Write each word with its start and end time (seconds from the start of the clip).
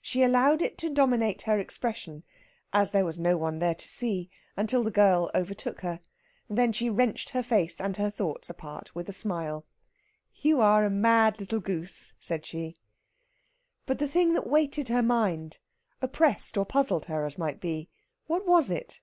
She 0.00 0.22
allowed 0.22 0.62
it 0.62 0.78
to 0.78 0.88
dominate 0.88 1.42
her 1.42 1.58
expression, 1.58 2.22
as 2.72 2.92
there 2.92 3.04
was 3.04 3.18
no 3.18 3.36
one 3.36 3.58
there 3.58 3.74
to 3.74 3.88
see, 3.88 4.30
until 4.56 4.84
the 4.84 4.92
girl 4.92 5.28
overtook 5.34 5.80
her. 5.80 5.98
Then 6.48 6.72
she 6.72 6.88
wrenched 6.88 7.30
her 7.30 7.42
face 7.42 7.80
and 7.80 7.96
her 7.96 8.08
thoughts 8.08 8.48
apart 8.48 8.94
with 8.94 9.08
a 9.08 9.12
smile. 9.12 9.66
"You 10.36 10.60
are 10.60 10.84
a 10.84 10.88
mad 10.90 11.40
little 11.40 11.58
goose," 11.58 12.14
said 12.20 12.46
she. 12.46 12.76
But 13.86 13.98
the 13.98 14.06
thing 14.06 14.34
that 14.34 14.46
weighted 14.46 14.86
her 14.86 15.02
mind 15.02 15.58
oppressed 16.00 16.56
or 16.56 16.64
puzzled 16.64 17.06
her, 17.06 17.26
as 17.26 17.36
might 17.36 17.60
be 17.60 17.88
what 18.28 18.46
was 18.46 18.70
it? 18.70 19.00